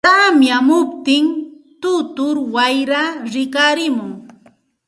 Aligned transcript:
tamyamuptin 0.07 1.25
tutur 1.81 2.35
wayraa 2.53 3.09
rikarimun. 3.33 4.11